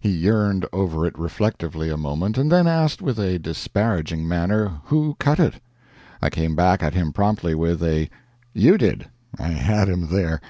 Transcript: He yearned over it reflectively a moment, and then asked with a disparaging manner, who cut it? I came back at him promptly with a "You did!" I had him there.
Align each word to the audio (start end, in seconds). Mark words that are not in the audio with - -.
He 0.00 0.10
yearned 0.10 0.66
over 0.72 1.06
it 1.06 1.16
reflectively 1.16 1.88
a 1.88 1.96
moment, 1.96 2.36
and 2.36 2.50
then 2.50 2.66
asked 2.66 3.00
with 3.00 3.16
a 3.16 3.38
disparaging 3.38 4.26
manner, 4.26 4.80
who 4.86 5.14
cut 5.20 5.38
it? 5.38 5.60
I 6.20 6.30
came 6.30 6.56
back 6.56 6.82
at 6.82 6.94
him 6.94 7.12
promptly 7.12 7.54
with 7.54 7.80
a 7.84 8.10
"You 8.52 8.76
did!" 8.76 9.06
I 9.38 9.46
had 9.50 9.88
him 9.88 10.08
there. 10.08 10.40